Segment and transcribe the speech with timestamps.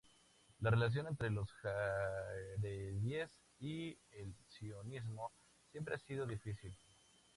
[0.61, 5.31] La relación entre los jaredíes y el sionismo
[5.71, 6.75] siempre ha sido difícil.